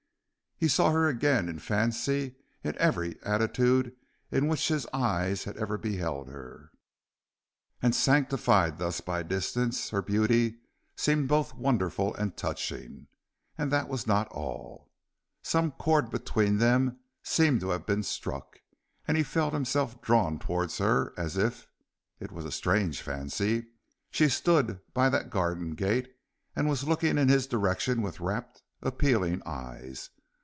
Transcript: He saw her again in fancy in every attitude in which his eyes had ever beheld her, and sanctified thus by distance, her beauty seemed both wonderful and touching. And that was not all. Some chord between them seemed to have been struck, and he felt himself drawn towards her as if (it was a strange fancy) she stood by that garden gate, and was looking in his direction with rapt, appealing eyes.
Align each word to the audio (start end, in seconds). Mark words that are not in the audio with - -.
He 0.63 0.67
saw 0.67 0.91
her 0.91 1.07
again 1.07 1.49
in 1.49 1.57
fancy 1.57 2.35
in 2.63 2.77
every 2.77 3.17
attitude 3.23 3.95
in 4.29 4.47
which 4.47 4.67
his 4.67 4.85
eyes 4.93 5.45
had 5.45 5.57
ever 5.57 5.75
beheld 5.75 6.27
her, 6.29 6.69
and 7.81 7.95
sanctified 7.95 8.77
thus 8.77 9.01
by 9.01 9.23
distance, 9.23 9.89
her 9.89 10.03
beauty 10.03 10.59
seemed 10.95 11.27
both 11.27 11.55
wonderful 11.55 12.13
and 12.13 12.37
touching. 12.37 13.07
And 13.57 13.71
that 13.71 13.87
was 13.89 14.05
not 14.05 14.27
all. 14.27 14.91
Some 15.41 15.71
chord 15.71 16.11
between 16.11 16.59
them 16.59 16.99
seemed 17.23 17.59
to 17.61 17.69
have 17.71 17.87
been 17.87 18.03
struck, 18.03 18.59
and 19.07 19.17
he 19.17 19.23
felt 19.23 19.55
himself 19.55 19.99
drawn 19.99 20.37
towards 20.37 20.77
her 20.77 21.11
as 21.17 21.37
if 21.37 21.67
(it 22.19 22.31
was 22.31 22.45
a 22.45 22.51
strange 22.51 23.01
fancy) 23.01 23.65
she 24.11 24.29
stood 24.29 24.79
by 24.93 25.09
that 25.09 25.31
garden 25.31 25.73
gate, 25.73 26.09
and 26.55 26.69
was 26.69 26.87
looking 26.87 27.17
in 27.17 27.29
his 27.29 27.47
direction 27.47 28.03
with 28.03 28.19
rapt, 28.19 28.61
appealing 28.83 29.41
eyes. 29.47 30.11